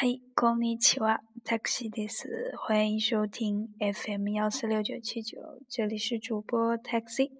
[0.00, 2.54] 嗨，こんにちは，taxi です。
[2.56, 7.32] 欢迎收听 FM 幺四六九七九，这里是主播 taxi。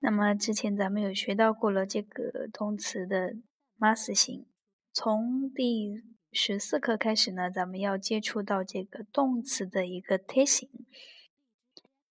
[0.00, 3.36] 那么之前咱们有学到过了这个动词的
[3.78, 4.44] mas 型。
[4.92, 6.02] 从第
[6.32, 10.68] 十四课开始呢，咱们要接触到这个动词的一个 t 形。
[10.68, 10.86] 型。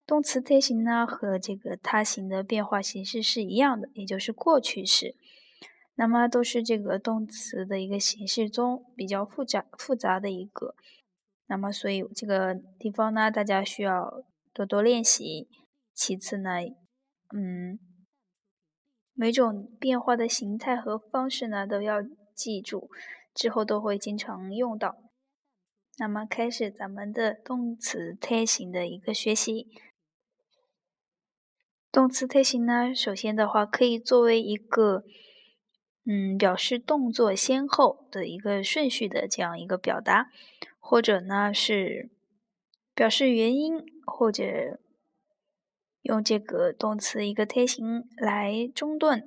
[0.08, 5.18] 动词 t 形型呢和这个它形的变化形式是一样的，也就是过去式。
[6.00, 10.74] 那么都是这个动词的一个形式中比较复杂复杂的一个，
[11.48, 14.24] 那么所以这个地方呢，大家需要
[14.54, 15.50] 多多练习。
[15.94, 16.52] 其次呢，
[17.36, 17.78] 嗯，
[19.14, 21.98] 每种变化的形态和方式呢都要
[22.34, 22.90] 记住，
[23.36, 24.96] 之后都会经常用到。
[25.98, 29.68] 那么开始咱们的动词特形的一个学习。
[31.92, 35.04] 动词特形呢，首先的话可以作为一个。
[36.12, 40.26] 嗯，表示动作先后的一个顺序的这样一个表达，
[40.80, 42.10] 或者呢是
[42.96, 44.80] 表示原因，或者
[46.02, 49.22] 用这个动词一个推形来中断。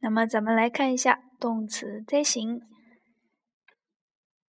[0.00, 2.60] 那么咱们来看一下动词推形。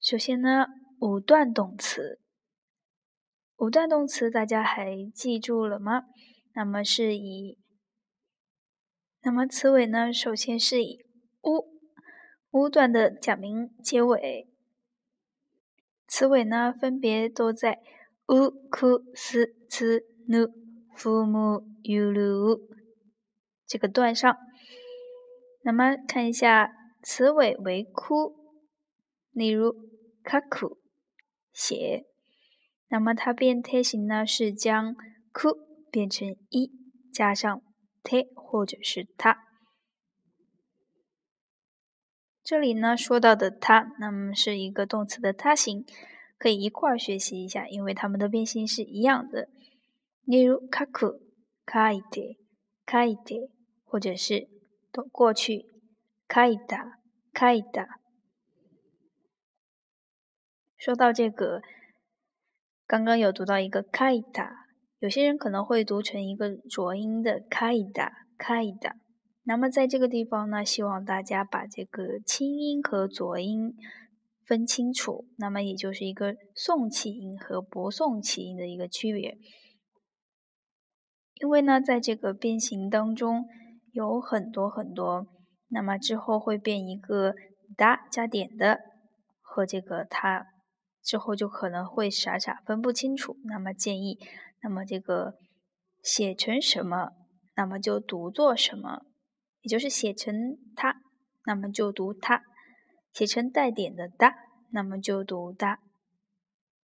[0.00, 0.66] 首先呢，
[1.00, 2.18] 五段动词，
[3.58, 6.06] 五段动词大家还记住了吗？
[6.56, 7.56] 那么是以，
[9.22, 11.03] 那么词尾呢，首先是以。
[11.44, 11.66] 五
[12.52, 14.48] 五段的假名结尾
[16.08, 17.82] 词尾呢，分别都在
[18.28, 18.34] 呜
[18.70, 20.38] ku、si、n
[21.26, 22.60] 木 fu、
[23.66, 24.36] 这个段上。
[25.62, 28.36] 那么看一下词尾为哭，
[29.32, 29.74] 例如
[30.22, 30.42] 卡 a
[31.52, 32.04] 写，
[32.88, 34.94] 那么它变特形呢是将
[35.32, 35.58] 哭
[35.90, 36.70] 变成一
[37.12, 37.60] 加上
[38.02, 39.53] t 或者是它。
[42.44, 45.86] 这里呢，说到的它，那么是一个动词的他形，
[46.36, 49.48] 可以一块儿学习一下，因为它们的变形是一样的。
[50.24, 51.20] 例如，kaku、
[51.64, 52.38] k a i t t
[52.84, 53.50] k a i t t
[53.82, 54.46] 或者是
[55.10, 55.64] 过去
[56.28, 56.96] kaita、
[57.32, 57.86] kaita。
[60.76, 61.62] 说到这个，
[62.86, 64.50] 刚刚有读到一个 kaita，
[64.98, 69.03] 有些人可能会读成一个浊音的 kaita、kaita。
[69.46, 73.76] 那么在这个地方呢，希望大家把这个清音和浊音
[74.42, 75.26] 分清楚。
[75.36, 79.36] 那么也就是一个送气音和不送气音的一个区别。
[81.34, 83.44] 因为呢，在这个变形当中
[83.92, 85.26] 有很多很多，
[85.68, 87.34] 那么之后会变一个
[87.76, 88.80] “哒”加点的
[89.42, 90.46] 和这个“它”，
[91.04, 93.36] 之后就可能会傻傻分不清楚。
[93.44, 94.18] 那么建议，
[94.62, 95.34] 那么这个
[96.02, 97.10] 写成什么，
[97.56, 99.04] 那么就读作什么。
[99.64, 101.00] 也就是写成它，
[101.46, 102.38] 那么就读它；
[103.14, 104.36] 写成带点的哒，
[104.70, 105.80] 那么就读哒。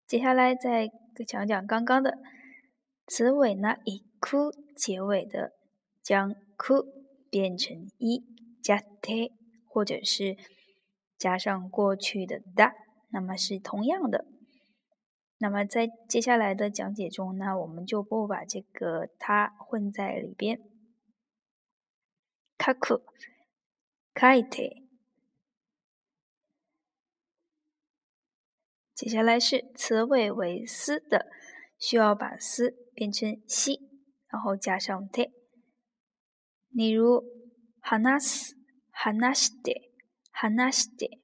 [0.06, 0.88] 接下来再
[1.26, 2.18] 讲讲刚刚的
[3.06, 5.52] 词尾呢，以哭 u 结尾的，
[6.02, 6.86] 将哭 u
[7.30, 8.22] 变成 i
[8.62, 9.32] 加 t，
[9.66, 10.34] 或者是
[11.18, 12.72] 加上过去的哒，
[13.10, 14.24] 那么是同样的。
[15.38, 20.71] 那么在接下来的讲解中呢，我们就不把这个它混在里边。
[22.62, 23.02] 卡く、
[24.14, 24.82] 卡いて。
[28.94, 31.26] 接下来是词尾为“思”的，
[31.76, 33.88] 需要把“思”变成“西”，
[34.30, 35.32] 然后加上“て”。
[36.70, 37.24] 例如
[37.80, 38.56] 話す、
[38.92, 39.74] 話し斯
[40.30, 41.18] 話して、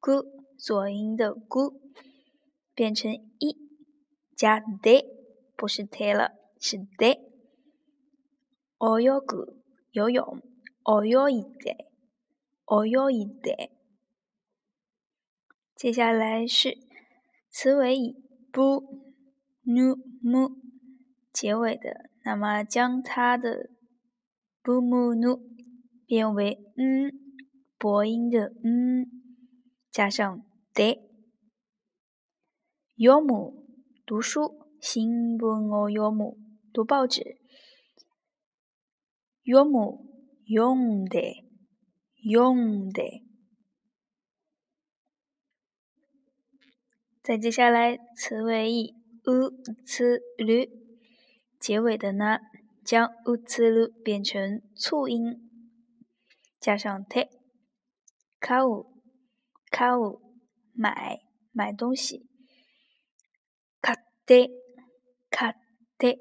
[0.00, 0.24] ぐ”，
[0.58, 1.78] 左音的“ぐ”。
[2.80, 3.58] 变成一
[4.34, 5.04] 加得，
[5.54, 7.20] 不是特了，是得。
[8.78, 9.60] 哦哟故
[9.90, 10.40] 游泳，
[10.84, 11.90] 哦哟一得，
[12.64, 13.70] 哦哟一得。
[15.76, 16.78] 接下来是
[17.50, 18.16] 词尾以
[18.50, 18.82] bu
[19.66, 20.56] nu mu
[21.34, 23.68] 结尾的，那么将它的
[24.62, 25.42] bu mu nu
[26.06, 27.12] 变为嗯，
[27.76, 29.04] 薄音的嗯，
[29.90, 31.09] 加上得。
[33.00, 33.66] 岳母
[34.04, 36.38] 读书，新婚的岳母
[36.70, 37.38] 读报纸。
[39.42, 40.04] 岳母
[40.44, 41.18] 用的，
[42.22, 43.22] 用的。
[47.22, 48.94] 再接下来，词尾以
[49.24, 49.50] u、
[49.82, 50.04] c、
[50.36, 50.68] l
[51.58, 52.38] 结尾的呢，
[52.84, 55.50] 将 u、c、l 变成促音，
[56.60, 58.92] 加上 t，k a u
[59.70, 60.20] k a u
[60.74, 61.20] 买
[61.50, 62.29] 买东西。
[64.30, 64.48] 的，
[65.28, 65.52] 卡
[65.98, 66.16] 的，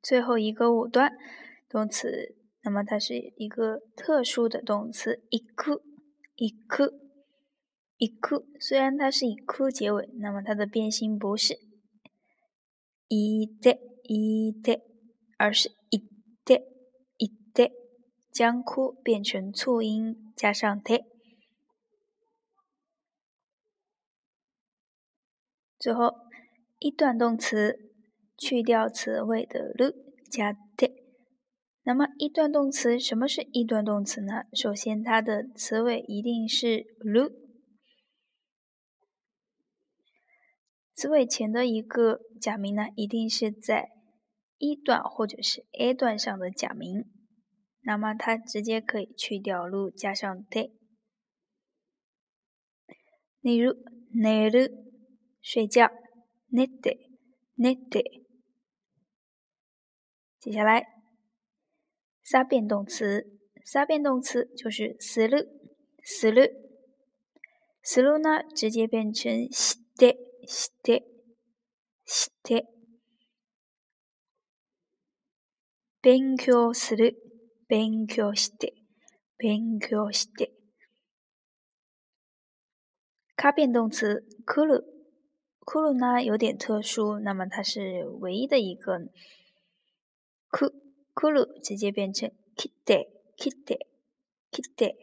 [0.00, 1.10] 最后一个五段
[1.68, 5.82] 动词，那么它是一个特殊的动词一哭
[6.36, 6.94] 一哭
[7.98, 8.46] 一哭。
[8.60, 11.58] 虽然它是以哭结尾，那么它的变形不是
[13.08, 14.80] 一的一的，
[15.38, 15.98] 而是一
[16.44, 16.62] 的
[17.16, 17.72] 一的，
[18.30, 21.09] 将哭变成促音加上的。
[25.80, 26.14] 最后
[26.78, 27.78] 一段动词
[28.36, 29.94] 去掉词尾的 “lu”，
[30.30, 30.92] 加 “de”。
[31.84, 34.42] 那么，一段动词什么是“一段动词”呢？
[34.52, 37.32] 首先，它的词尾一定是 “lu”，
[40.92, 43.88] 词尾前的一个假名呢，一定是在
[44.58, 47.06] 一段或者是 A 段上的假名。
[47.80, 50.72] 那么，它直接可以去掉 “lu”，加上 “de”。
[53.40, 53.74] 例如
[54.22, 54.89] ，“奈 l
[55.42, 55.90] 睡觉，
[56.52, 56.98] 寝て、
[57.56, 58.26] 寝て。
[60.38, 60.84] 接下来，
[62.22, 65.48] 三变动词，三变动词就是する、
[66.04, 66.52] する、
[67.82, 71.04] する呢，直接变成して、して、
[72.04, 72.66] して。
[76.02, 77.16] 勉強する、
[77.66, 78.74] 勉強して、
[79.38, 80.52] 勉強して。
[83.36, 84.89] 卡变动词、来る。
[85.72, 89.06] 窟鲁呢有点特殊，那么它是唯一的一个
[90.48, 90.72] 窟
[91.14, 93.06] 窟鲁直接变成 kite
[93.36, 93.78] kite
[94.50, 94.96] kite。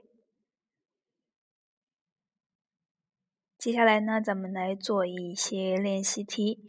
[3.58, 6.60] 接下来呢，咱们来做一些练习题。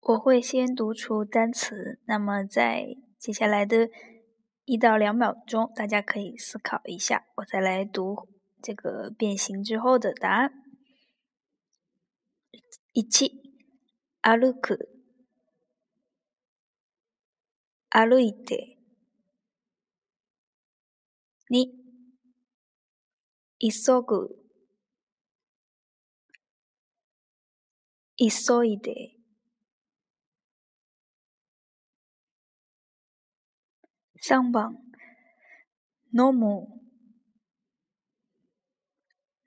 [0.00, 3.90] 我会先读出单词，那么在接下来的
[4.64, 8.26] 一到两秒钟，大家可以思考一下，我再来读
[8.62, 10.64] 这个变形之后的答案。
[12.92, 13.30] 一、
[14.22, 14.88] 歩く、
[17.90, 18.76] 歩いて。
[21.50, 21.72] 二、
[23.58, 23.70] 急
[24.06, 24.28] ぐ、
[28.18, 29.12] 急いで。
[34.20, 34.76] 三番、
[36.12, 36.66] 飲む、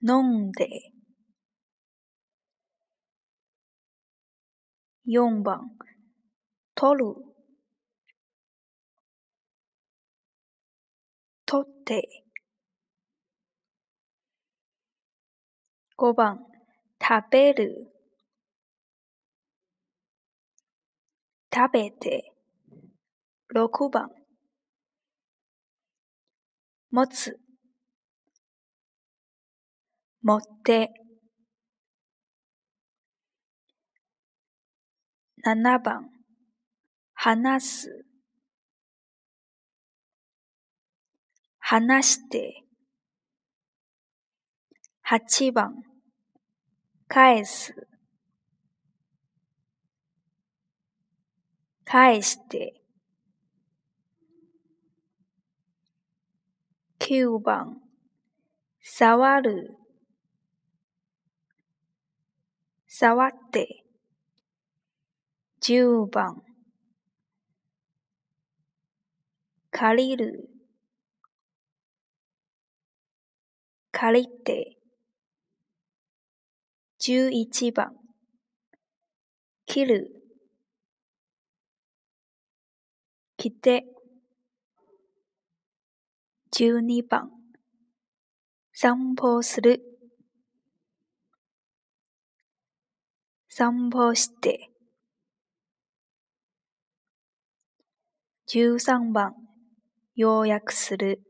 [0.02, 0.91] 飲んで。
[5.12, 5.70] 4番
[6.74, 7.14] 取る
[11.46, 12.24] 取って
[16.00, 16.40] 5番
[17.02, 17.88] 食べる
[21.54, 22.32] 食べて
[23.54, 24.12] 6番
[26.90, 27.38] 持つ
[30.24, 31.01] 持って
[35.44, 36.10] 七番、
[37.16, 38.06] 話す。
[41.60, 42.64] 話して。
[45.02, 45.82] 八番、
[47.08, 47.88] 返す。
[51.86, 52.84] 返して。
[57.00, 57.82] 9番、
[58.80, 59.76] 触る。
[62.88, 63.81] 触って。
[65.64, 66.42] 10番
[69.70, 70.50] 借りる
[73.92, 74.78] 借りて
[77.00, 77.94] 11番
[79.68, 80.10] 切る
[83.38, 83.86] 着て
[86.54, 87.30] 12番
[88.74, 89.80] 散歩する
[93.48, 94.71] 散歩して
[98.54, 99.34] 13番、
[100.14, 101.22] 要約する。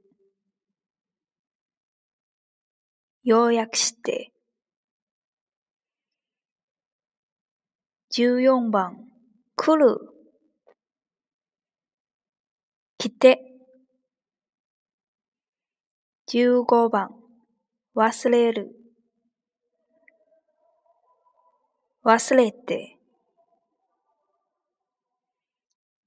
[3.23, 4.31] 要約して。
[8.15, 9.07] 14番、
[9.55, 9.99] 来る。
[12.97, 13.39] 来て。
[16.27, 17.11] 15番、
[17.95, 18.71] 忘れる。
[22.03, 22.97] 忘れて。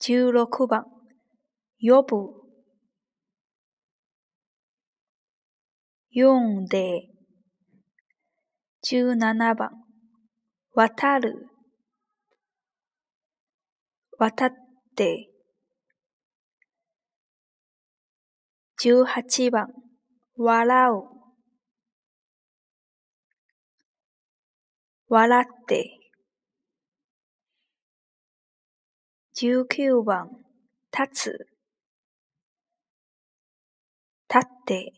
[0.00, 0.86] 16番、
[1.86, 2.32] 呼ぶ
[6.16, 7.10] 読んで
[8.86, 9.68] 17番
[10.74, 11.46] 渡る
[14.18, 14.50] 渡っ
[14.96, 15.28] て
[18.82, 19.66] 18番
[20.38, 21.02] 笑う
[25.10, 25.98] 笑って
[29.36, 30.30] 19番
[30.96, 31.53] 立つ
[34.28, 34.92] たって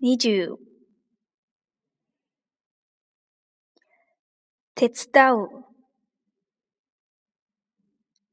[0.00, 0.56] 二十
[4.74, 5.64] 手伝う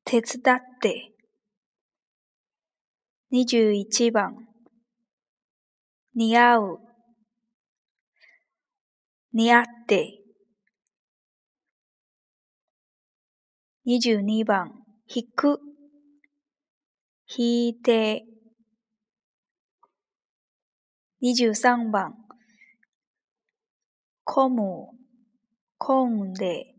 [0.03, 1.11] 手伝って
[3.29, 4.35] 二十一番
[6.15, 6.79] 似合う
[9.31, 10.19] 似合って
[13.85, 14.71] 二十二番
[15.15, 15.59] 引く
[17.31, 18.25] ひいて、
[21.21, 22.15] 23番、
[24.23, 24.97] こむ、
[25.77, 26.73] こんで、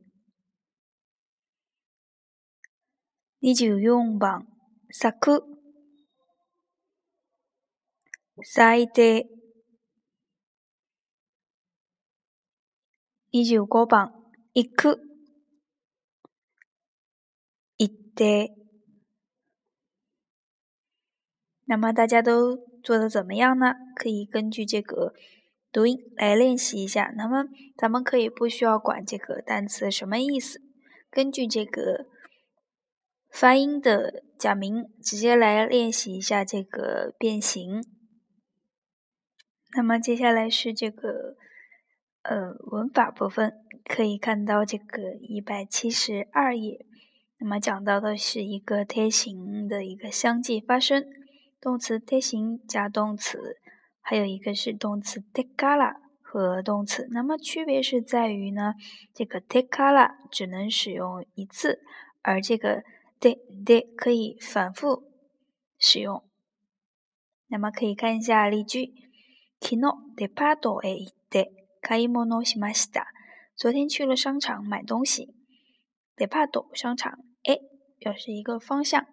[3.45, 4.49] 24番、
[4.91, 5.45] 咲く、
[8.43, 9.29] 咲いて、
[13.33, 14.11] 25番、
[14.57, 14.99] 行く、
[17.79, 18.53] 行って、
[21.71, 23.75] 那么大家都做的怎么样呢？
[23.95, 25.15] 可以根据这个
[25.71, 27.13] 读音来练习一下。
[27.17, 27.45] 那么
[27.77, 30.61] 咱们可以不需要管这个单词什么意思，
[31.13, 32.07] 根据这个
[33.31, 37.81] 发音的假名，直接来练习一下这个变形。
[39.77, 41.37] 那么接下来是这个
[42.23, 46.85] 呃文法部分，可以看到这个一百七十二页，
[47.39, 51.07] 那么讲到的是一个贴型的一个相继发生。
[51.61, 53.59] 动词变形加动词，
[54.01, 57.07] 还有一个是动词 t e k a l a 和动词。
[57.11, 58.73] 那么区别是在于呢，
[59.13, 61.83] 这个 t e k a l a 只能使用一次，
[62.23, 62.83] 而这个
[63.21, 63.37] de
[63.67, 65.05] de 可以反复
[65.79, 66.25] 使用。
[67.49, 68.95] 那么可以看一下例句
[69.61, 70.81] ：Kino de pardo
[71.29, 71.53] de
[71.83, 73.05] kaimono s h m a s t a
[73.55, 75.35] 昨天去了商场买东西
[76.17, 77.61] ，de p a d o 商场，诶，
[77.99, 79.07] 表示一个方向。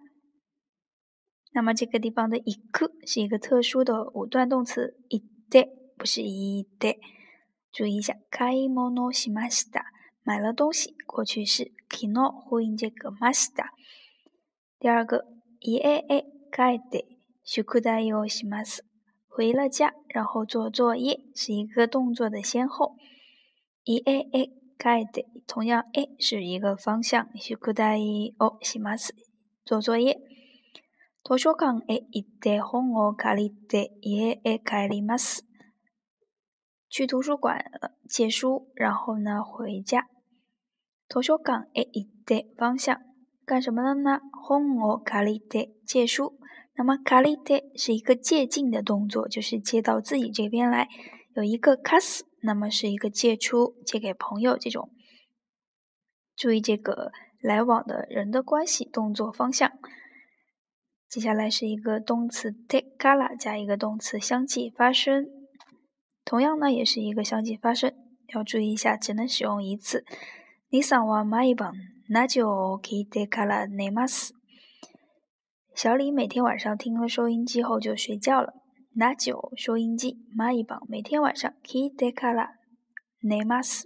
[1.57, 5.17] 那么这个地方的一个是一个特殊的五段动词，一
[5.49, 6.95] 个不是一个，
[7.71, 8.13] 注意一下。
[8.39, 9.81] 買い物しました。
[10.21, 11.71] 买了东西，过去式。
[11.89, 13.69] きの呼应这个ました。
[14.77, 15.25] 第二个，
[15.59, 17.05] いええ帰って、
[17.43, 18.83] 宿題をします。
[19.27, 22.95] 回了家，然后做作业，是一个动作的先后。
[23.83, 29.11] いええ帰って、同样え是一个方向，宿題をします。
[29.65, 30.21] 做作业。
[31.27, 35.43] 図書館へ一って本を借りて家诶帰ります。
[36.89, 37.65] 去图书馆
[38.07, 40.07] 借书，然后呢回家。
[41.09, 42.97] 書館へ行一て方向
[43.45, 44.21] 干什么的呢？
[44.41, 46.39] 红我咖喱て借书。
[46.77, 50.87] 那么咖喱的是一个借进的动作，就是借到自己这边来。
[51.35, 54.91] 有一个卡斯，那么是一个借出，借给朋友这种。
[56.37, 59.69] 注意这个来往的人的关系，动作方向。
[61.09, 65.25] 接下来是一个动词 t e c a l a 加一个动词相继发生，
[66.25, 67.93] 同样呢也是一个相继发生，
[68.35, 70.03] 要注意一下只能使用一次。
[70.69, 71.73] 你想玩蚂蚁磅，
[72.09, 74.31] 那就去 decala n mas。
[75.73, 78.53] 小李每天晚上听了收音机后就睡觉了。
[78.99, 82.49] 那就收音机蚂蚁磅，每天晚上去 decala
[83.23, 83.83] ne mas。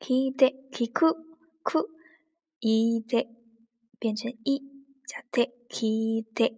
[0.00, 1.12] 去 de 去 ku
[1.62, 1.86] ku，
[2.58, 3.28] 伊 de
[4.00, 4.67] 变成伊。
[5.08, 6.52] じゃて、聞いて。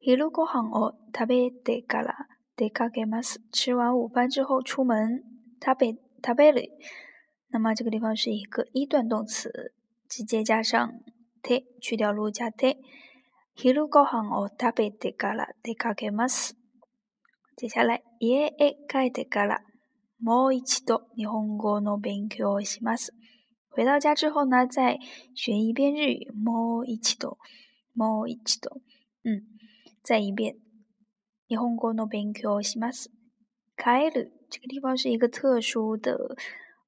[0.00, 2.14] 昼ご飯を食べてから
[2.56, 3.38] 出かけます。
[3.52, 5.22] 吃完午饭之后出门。
[5.62, 5.88] 食べ、
[6.24, 6.70] 食べる。
[7.50, 9.74] 那么这个地方是一个一段动词，
[10.08, 10.90] 直接加上
[11.42, 12.78] て、去掉路 u 加て。
[13.54, 16.56] 昼ご飯を食べてから出かけます。
[17.58, 19.60] 接下来、家へ帰ってから、
[20.18, 23.12] もう一度日本語の勉強をします。
[23.76, 24.98] 回到家之后呢，再
[25.34, 26.32] 学一遍日语。
[26.34, 27.36] 猫一起哆，
[27.92, 28.58] 猫一起
[29.22, 29.46] 嗯，
[30.02, 30.54] 再一遍。
[31.46, 33.10] 日本語の勉強します。
[33.76, 36.38] 开鲁，这个地方是一个特殊的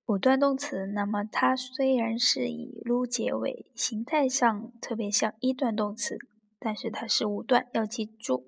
[0.07, 0.87] 五段动词。
[0.87, 6.17] 那么它虽然是以撸”结尾，形态上特别像一段动词，
[6.59, 8.47] 但是它是五段，要记住。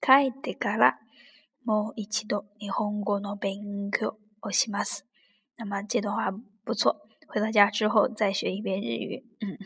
[0.00, 0.98] 开的嘎啦，
[1.62, 5.02] 猫一起哆，日本語の勉強をします。
[5.56, 6.32] 那么这段话
[6.64, 7.07] 不错。
[7.28, 9.58] 回到家之后再学一遍日语，嗯，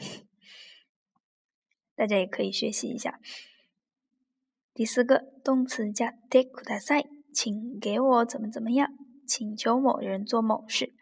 [1.95, 3.21] 大家也可以学习一下。
[4.75, 8.93] 第四个动词加てください，请给我怎么怎么样，
[9.29, 10.93] 请求某人做某事。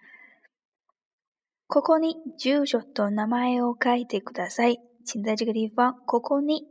[1.67, 6.03] ここに住所と名前を書いてください，请在这个地方。
[6.07, 6.67] ここに，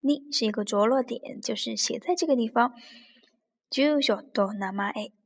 [0.00, 2.74] 你是一个着落点，就是写在这个地方。
[3.70, 5.21] 住所と名前。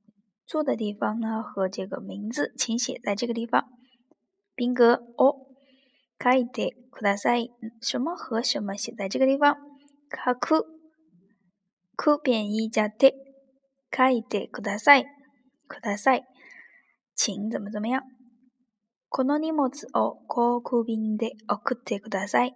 [0.47, 1.43] 坐的地方呢？
[1.43, 3.69] 和这个名字，请写在这个地方。
[4.55, 5.45] 宾格哦，
[6.21, 7.51] 書いてください。
[7.83, 9.57] 什么和什么写在这个地方？
[10.09, 10.39] 航
[11.97, 13.15] 空便意じゃて
[13.93, 15.05] 書いてください。
[15.69, 16.23] ください，
[17.17, 18.03] 请怎么怎么样？
[19.09, 22.53] この荷物を航空便で送ってください。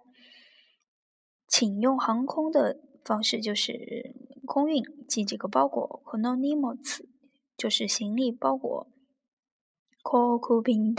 [1.49, 6.01] 请用航空的方式，就是空运寄这个包裹。
[6.05, 7.11] この荷物。
[7.61, 8.87] 就是行李包裹
[10.01, 10.95] ，koku bin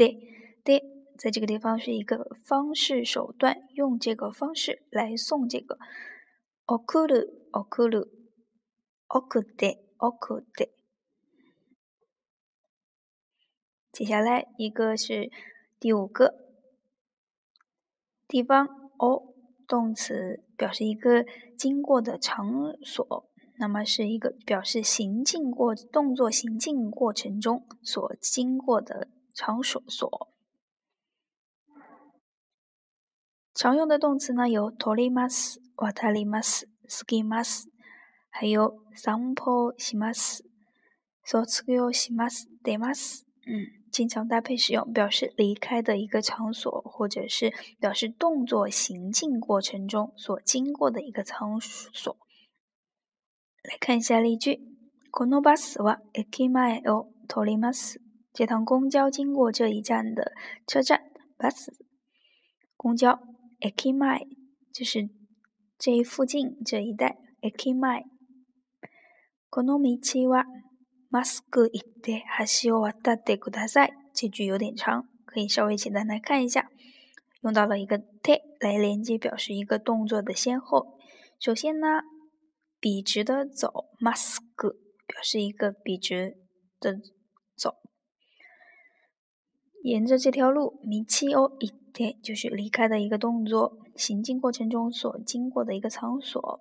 [1.19, 5.77] 在这个地方是一个方式手段，用这个方式来送这个
[6.67, 8.09] ，okuru okuru
[9.09, 10.69] oku de oku de。
[13.91, 15.33] 接下来一个是
[15.81, 16.39] 第五个
[18.29, 19.35] 地方，o
[19.67, 21.27] 动词表示一个
[21.59, 23.29] 经过的场所。
[23.57, 29.83] 那么是一个表示行进过动作行进过程中所经过的场所。
[29.89, 30.29] 所
[33.55, 37.05] 常用的动词呢，有 t o r i m a s w a t i m a s s
[37.05, 37.69] k i m a s
[38.31, 40.43] 还有 s a m p o s i m a s
[41.23, 43.25] s o t z s u i m a s d e m a s
[43.47, 52.17] 嗯，经常搭配使用，表示离开的一个场所，或者是表示动作行进过程中所经过的一个场所。
[53.63, 54.59] 来看一下例句。
[55.13, 58.01] このバスは駅前を通ります。
[58.33, 60.33] 这趟公交经过这一站的
[60.67, 61.01] 车站。
[61.39, 61.73] バス，
[62.77, 63.21] 公交。
[63.61, 64.27] 駅前
[64.73, 65.09] 就是
[65.79, 67.19] 这一附近这一带。
[67.41, 68.05] 駅前。
[69.49, 70.45] この道は
[71.13, 72.25] マスクいて
[72.65, 73.93] 橋を渡ってください。
[74.13, 76.69] 这句有点长，可以稍微简单来看一下。
[77.43, 80.99] 用到了一个て来连接，表示一个动作的先后。
[81.39, 82.03] 首先呢。
[82.83, 84.41] 笔直的走，mask
[85.07, 86.37] 表示一个笔直
[86.81, 87.01] 的
[87.57, 87.77] 走。
[89.85, 96.61] 沿着这条路，michi o i t 就是离开的一个动作，行进过程中所经过的一个场所。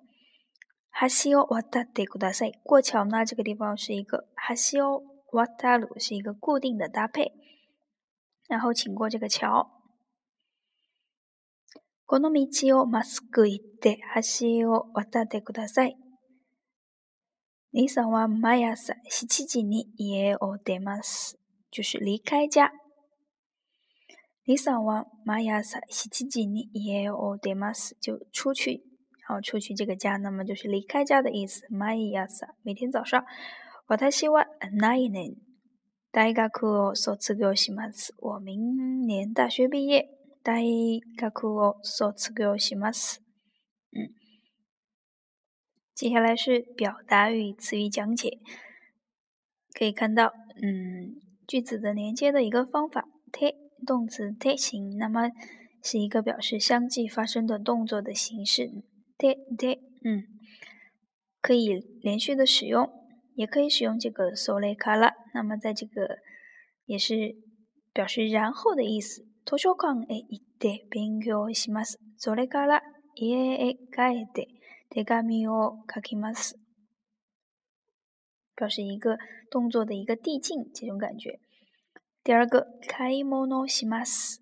[0.94, 5.00] hasio w a t a d e kudasai 过桥呢，这个地方是一个 hasio
[5.32, 7.32] w a t a r 是一个固定的搭配。
[8.46, 9.82] 然后请过这个桥。
[12.06, 15.96] この道をまっすぐ行って橋を渡ってください。
[17.74, 19.86] 你上完玛雅斯星期几呢？
[19.96, 20.92] 伊哦得吗
[21.70, 22.70] 就是离开家。
[24.44, 26.70] 你上完玛雅斯星期几呢？
[26.74, 28.82] 伊哦得吗就出去，
[29.26, 31.62] 后出去这个家，那么就是离开家的意思。
[31.70, 33.24] 玛雅斯，每天早上。
[33.88, 34.46] 私は
[34.78, 35.36] 来年
[36.10, 38.12] 大学を卒業します。
[38.18, 40.10] 我明年大学毕业。
[40.42, 43.20] 大学を卒業します。
[46.02, 48.40] 接下来是表达与词语讲解，
[49.72, 51.14] 可以看到，嗯，
[51.46, 53.54] 句子的连接的一个方法，te
[53.86, 55.30] 动词 te 形，那么
[55.80, 58.68] 是一个表示相继发生的动作的形式
[59.16, 60.24] ，te te，嗯，
[61.40, 62.84] 可以连续的使用，
[63.36, 66.18] 也可以使用这个それから，那么在这个
[66.86, 67.36] 也是
[67.92, 71.96] 表示然后的意思，途中から行って勉強します。
[72.18, 72.82] それから
[73.14, 74.48] 家へ帰って。
[74.94, 76.58] 手紙を書きます。
[78.60, 79.18] 表示一个
[79.50, 81.40] 动作的一个递进这种感觉。
[82.22, 84.40] 第二个开摩诺西玛斯。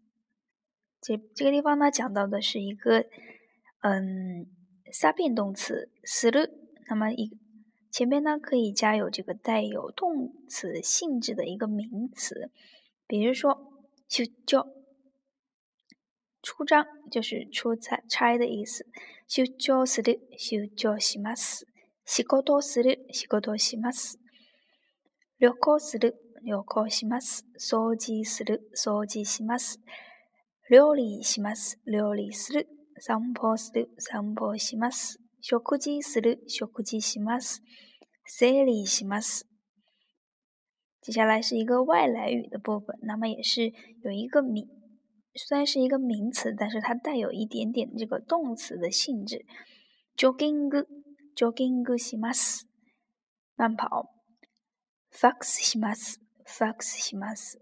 [1.00, 3.04] 这这个地方呢讲到的是一个
[3.82, 4.46] 嗯，
[4.92, 6.50] 三变动词する。
[6.88, 7.30] 那么一
[7.92, 12.50] 前面呢可以加有这个带有动词性质的一个名词，
[13.06, 13.72] 比如说
[14.08, 14.66] 就叫。
[16.52, 18.84] 出张就是出差差的意思。
[19.28, 21.64] 出張する、出張します。
[22.04, 24.18] 仕事する、仕事します。
[25.38, 27.46] 旅行する、旅行します。
[27.56, 29.78] 掃除する、掃除します。
[30.68, 32.66] 料理します、料理する。
[32.98, 35.20] 散歩する、散歩します。
[35.40, 37.62] 食事する、食事します。
[38.26, 39.46] 整理します。
[41.02, 44.79] 接下来是一个外来语的部分，那么也是有一个米。
[45.36, 49.46] 虽然是一个名词，但是它带有一点点这个动词的性质。
[50.16, 52.62] jogging，jogging します。
[53.54, 54.12] 慢跑。
[55.12, 56.18] fax します。
[56.44, 57.60] fax します。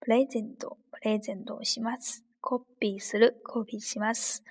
[0.00, 2.24] プレゼント、プレゼントします。
[2.40, 4.44] copy する、copy します。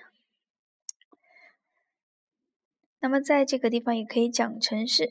[3.00, 5.10] 那么在这个地方也可以讲成是、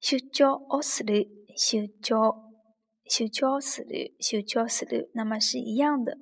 [0.00, 2.44] 手紙を修く、修桥。
[3.10, 3.82] 手紙を書
[4.20, 4.66] 修桥。
[4.68, 6.18] 紙を書く，那么是一样的。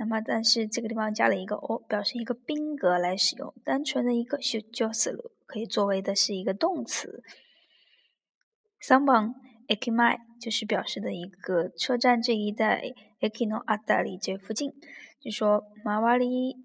[0.00, 3.52] 那么，但是这个地方加了一个 o，表示一个宾格来使用。
[3.64, 7.20] 单纯的一个 s h u j o z u 可以作为的是一个动词。
[8.80, 9.28] s a m b o n
[9.66, 12.80] g ekimai 就是表示的一个车站这一带
[13.20, 14.70] ekino a d a l i 这附近，
[15.20, 16.56] 就说马万里。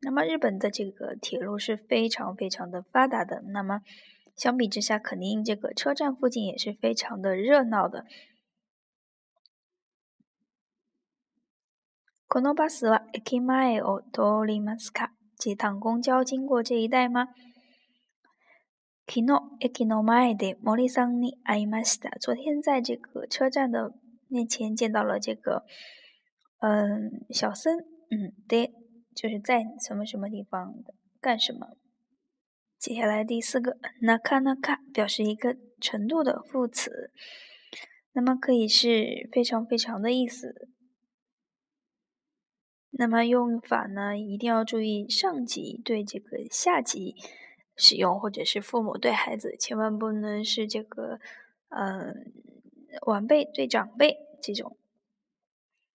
[0.00, 3.42] 那么日本的这个铁路是非常非常的发达的。
[3.54, 3.80] 那么
[4.36, 8.04] 相比之下，肯定这个车站附近也是非常的热闹的。
[12.34, 15.12] このバスは駅前を通りますか？
[15.38, 17.28] 这趟公交经过这一带吗？
[19.06, 22.10] 昨日駅の前でモリさんに会いました。
[22.20, 23.92] 昨天在这个车站的
[24.26, 25.64] 面前见到了这个，
[26.58, 27.78] 嗯，小森，
[28.10, 28.68] 嗯的，
[29.14, 30.74] 就是在什么什么地方
[31.20, 31.76] 干什么。
[32.80, 37.12] 接下来第四个、ナカナカ表示一个程度的副词，
[38.12, 40.73] 那么可以是非常非常的意思。
[42.96, 47.16] 那么用法呢，一定要注意上级对这个下级
[47.76, 51.18] 使用，或者是父母对孩子，千万不能是这个，
[51.70, 52.32] 嗯，
[53.06, 54.76] 晚辈对长辈这种。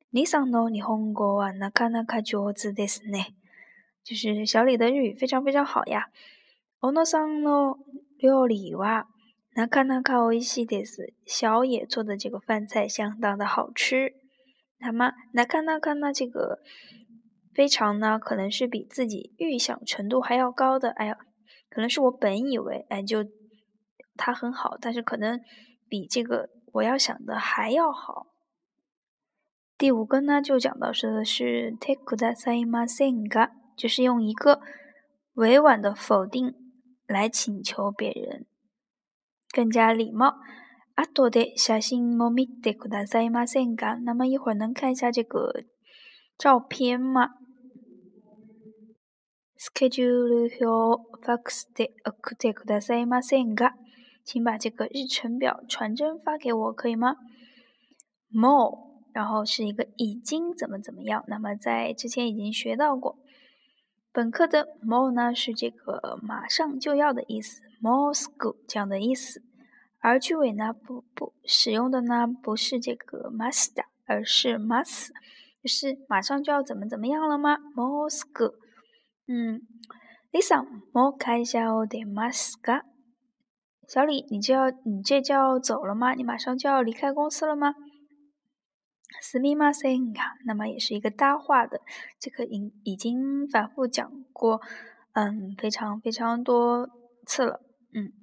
[0.09, 3.27] 李桑んの日本語はなかなか上手ですね。
[4.03, 6.09] 就是小李的日语非常非常好呀。
[6.81, 7.77] おのさんの
[8.17, 9.05] 料理は
[9.53, 11.13] なかなか美味しいです。
[11.25, 14.15] 小野做的这个饭菜相当的好吃。
[14.81, 16.59] 那么来看，那看呢，这个
[17.53, 20.89] 非常呢，可能是比自己预想程度还要高的。
[20.91, 21.17] 哎呀，
[21.69, 23.25] 可能是我本以为，哎，就
[24.15, 25.39] 他很好，但是可能
[25.89, 28.27] 比这个我要想的还要好。
[29.77, 34.61] 第五个呢，就讲到说的是 “teku a k da saima sen ga”，就是用一个
[35.33, 36.53] 委婉的否定
[37.05, 38.45] 来请求别人，
[39.51, 40.37] 更加礼貌。
[40.99, 43.65] 阿多的写真も見てくださいませ
[44.03, 45.63] 那么一会儿能看一下这个
[46.37, 47.35] 照片吗
[49.57, 53.75] ？Schedule your fax day again くださいませんか？
[54.25, 57.15] 请把这个日程表传真发给我，可以吗
[58.29, 58.77] ？More，
[59.13, 61.23] 然后是一个已经怎么怎么样。
[61.29, 63.17] 那么在之前已经学到过，
[64.11, 69.41] 本课的 more 呢是这个马上就要的意思，more school 这样的意思。
[70.01, 75.09] 而句尾呢，不不使用的呢，不是这个 m u s t 而是 must，
[75.61, 78.53] 就是马上就要怎么怎么样了吗 m o s c o
[79.27, 79.61] 嗯
[80.31, 82.57] ，Lisa，more 开的 m u s
[83.87, 86.13] 小李，你就要你这就要走了吗？
[86.13, 87.75] 你马上就要离开公司了吗
[89.19, 90.13] s 密 m á s e n
[90.45, 91.81] 那么也是一个搭话的，
[92.17, 94.61] 这个已已经反复讲过，
[95.11, 96.89] 嗯，非常非常多
[97.25, 97.59] 次了，
[97.93, 98.13] 嗯。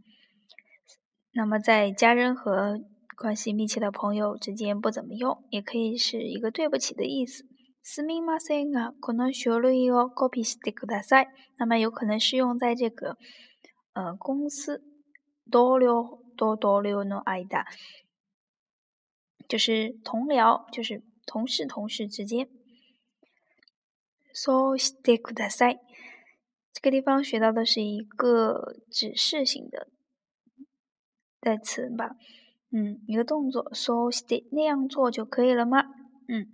[1.38, 2.80] 那么，在家人和
[3.18, 7.44] 关系密切的朋友之间不怎么用，也可以是一个对不起的意思。
[7.82, 13.18] 私密マセア可能学了一个高品级的クタセ，那么有可能是用在这个
[13.92, 14.82] 呃公司、
[15.50, 17.66] 同僚、同同僚の間，
[19.46, 22.48] 就是同僚，就是同事、同事之间。
[24.34, 25.80] ソーステクタセ，
[26.72, 29.88] 这个地方学到的是一个指示性的。
[31.46, 32.16] 在此吧
[32.72, 35.84] 嗯一个动作 so s t 那样做就可以了吗
[36.26, 36.48] 嗯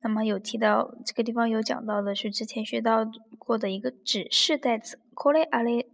[0.00, 3.06] 那么有提到这个地方有讲到的是之前学到
[3.38, 5.90] 过的一个指示代词可怜阿里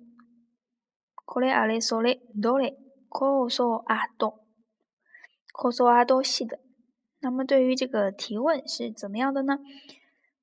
[1.26, 2.72] koreali sorry dolly
[3.08, 3.48] korea
[7.22, 9.58] 那么对于这个提问是怎么样的呢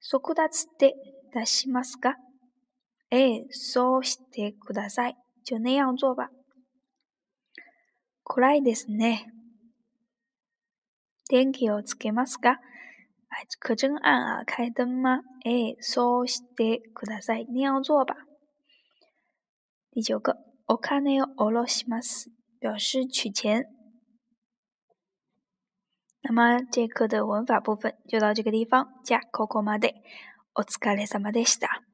[0.01, 0.93] so kudax day
[1.31, 2.09] 大西马斯克
[3.49, 4.57] so s t a
[5.41, 6.31] 就那样做吧
[8.29, 9.31] 暗ですね。
[11.29, 12.59] 電気をつけますか？
[13.29, 14.43] 哎，可真暗啊！
[14.45, 15.21] 开灯嗎？
[15.45, 18.15] 哎，そうして、くださえ、一定要做吧。
[19.93, 20.35] 第九個、
[20.67, 22.29] お金をろします、
[22.61, 23.65] 表示取钱。
[26.23, 28.87] 那么这课的文法部分就到这个地方。
[29.05, 29.95] じゃ、ココまで、
[30.53, 31.86] おつれさでした。